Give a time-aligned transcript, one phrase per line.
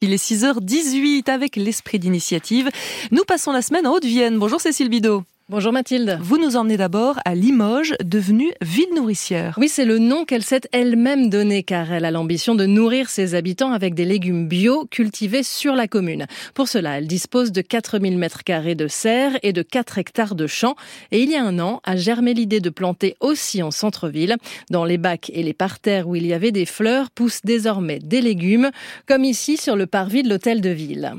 [0.00, 2.70] Il est 6h18 avec l'esprit d'initiative.
[3.10, 4.38] Nous passons la semaine en Haute-Vienne.
[4.38, 5.24] Bonjour Cécile Bidot.
[5.48, 6.18] Bonjour Mathilde.
[6.20, 9.56] Vous nous emmenez d'abord à Limoges, devenue ville nourricière.
[9.60, 13.36] Oui, c'est le nom qu'elle s'est elle-même donné car elle a l'ambition de nourrir ses
[13.36, 16.26] habitants avec des légumes bio cultivés sur la commune.
[16.54, 20.48] Pour cela, elle dispose de 4000 mètres carrés de serres et de 4 hectares de
[20.48, 20.74] champs.
[21.12, 24.34] Et il y a un an, a germé l'idée de planter aussi en centre-ville.
[24.70, 28.20] Dans les bacs et les parterres où il y avait des fleurs poussent désormais des
[28.20, 28.72] légumes,
[29.06, 31.14] comme ici sur le parvis de l'hôtel de ville.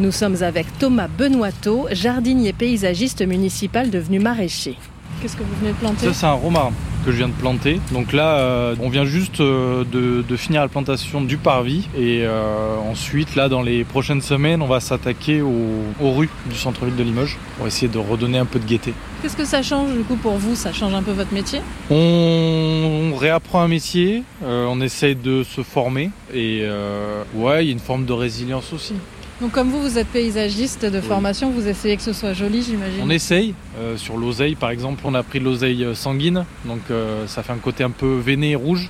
[0.00, 4.76] Nous sommes avec Thomas Benoîteau, jardinier paysagiste municipal devenu maraîcher.
[5.22, 6.72] Qu'est-ce que vous venez de planter Ça, c'est un romarin
[7.04, 7.78] que je viens de planter.
[7.92, 11.88] Donc là, euh, on vient juste euh, de, de, finir la plantation du parvis.
[11.96, 16.56] Et euh, ensuite, là, dans les prochaines semaines, on va s'attaquer aux, aux, rues du
[16.56, 18.94] centre-ville de Limoges pour essayer de redonner un peu de gaieté.
[19.22, 20.56] Qu'est-ce que ça change du coup pour vous?
[20.56, 21.60] Ça change un peu votre métier?
[21.88, 26.10] On, on, réapprend un métier, on essaye de se former.
[26.34, 26.66] Et
[27.34, 28.94] ouais, il y a une forme de résilience aussi.
[29.44, 31.60] Donc comme vous, vous êtes paysagiste de formation, oui.
[31.60, 33.54] vous essayez que ce soit joli, j'imagine On essaye.
[33.78, 37.52] Euh, sur l'oseille, par exemple, on a pris de l'oseille sanguine, donc euh, ça fait
[37.52, 38.88] un côté un peu veiné et rouge.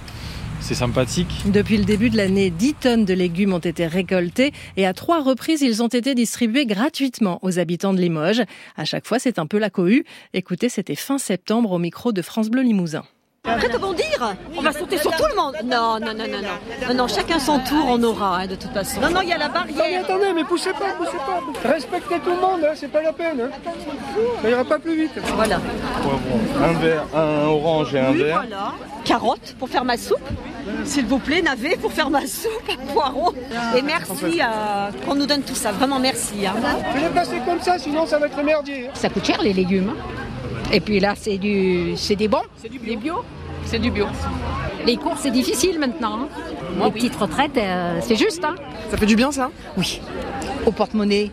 [0.60, 1.42] C'est sympathique.
[1.46, 5.24] Depuis le début de l'année, 10 tonnes de légumes ont été récoltés et à trois
[5.24, 8.44] reprises, ils ont été distribués gratuitement aux habitants de Limoges.
[8.76, 10.04] À chaque fois, c'est un peu la cohue.
[10.34, 13.02] Écoutez, c'était fin septembre au micro de France Bleu Limousin.
[13.46, 16.40] Après, que bon dire On va sauter sur tout le monde Non, non, non, non,
[16.40, 16.88] non.
[16.88, 19.02] Non, non, chacun son tour, on aura, hein, de toute façon.
[19.02, 19.76] Non, non, il y a la barrière.
[19.76, 21.68] Attendez, attendez, mais poussez pas, poussez pas.
[21.68, 23.42] Respectez tout le monde, hein, c'est pas la peine.
[23.42, 23.72] Hein.
[24.40, 25.12] Ça ira pas plus vite.
[25.36, 25.60] Voilà.
[26.62, 28.44] Un vert, un orange et un oui, vert.
[28.48, 28.72] Voilà.
[29.04, 30.26] Carottes pour faire ma soupe.
[30.84, 32.70] S'il vous plaît, navet pour faire ma soupe.
[32.94, 33.34] Poireaux.
[33.76, 35.70] Et merci euh, qu'on nous donne tout ça.
[35.70, 36.46] Vraiment merci.
[36.46, 36.54] Hein.
[36.94, 38.88] Je vais passer comme ça, sinon ça va être merdier.
[38.94, 39.92] Ça coûte cher les légumes.
[40.74, 42.98] Et puis là, c'est du, c'est des bons, c'est du bio.
[42.98, 43.14] bio.
[43.64, 44.06] C'est du bio.
[44.84, 46.22] Les courses, c'est difficile maintenant.
[46.22, 46.28] Hein.
[46.76, 47.00] Moi, Les oui.
[47.00, 48.44] petites retraites, euh, c'est juste.
[48.44, 48.56] Hein.
[48.90, 49.50] Ça fait du bien, ça?
[49.78, 50.00] Oui.
[50.66, 51.30] Au porte-monnaie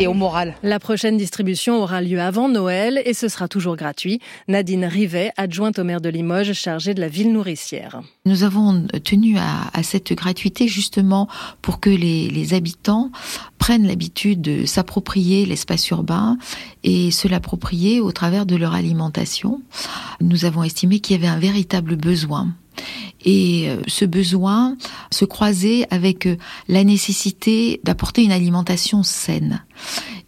[0.00, 0.54] et au moral.
[0.62, 4.20] La prochaine distribution aura lieu avant Noël et ce sera toujours gratuit.
[4.46, 8.00] Nadine Rivet, adjointe au maire de Limoges, chargée de la ville nourricière.
[8.24, 11.28] Nous avons tenu à, à cette gratuité justement
[11.62, 13.10] pour que les, les habitants
[13.58, 16.38] prennent l'habitude de s'approprier l'espace urbain
[16.84, 19.60] et se l'approprier au travers de leur alimentation.
[20.20, 22.48] Nous avons estimé qu'il y avait un véritable besoin.
[23.24, 24.76] Et ce besoin
[25.10, 26.28] se croisait avec
[26.68, 29.64] la nécessité d'apporter une alimentation saine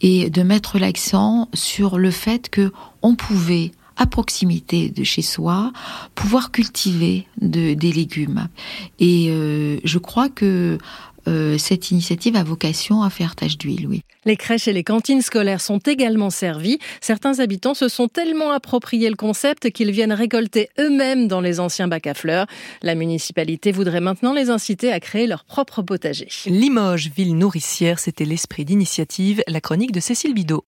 [0.01, 5.73] et de mettre l'accent sur le fait que on pouvait à proximité de chez soi,
[6.15, 8.49] pouvoir cultiver de, des légumes.
[8.99, 10.79] Et euh, je crois que
[11.29, 14.03] euh, cette initiative a vocation à faire tache d'huile, oui.
[14.25, 16.79] Les crèches et les cantines scolaires sont également servies.
[17.01, 21.89] Certains habitants se sont tellement approprié le concept qu'ils viennent récolter eux-mêmes dans les anciens
[21.89, 22.47] bacs à fleurs.
[22.83, 26.29] La municipalité voudrait maintenant les inciter à créer leur propre potager.
[26.47, 30.65] Limoges, ville nourricière, c'était l'esprit d'initiative, la chronique de Cécile Bidot.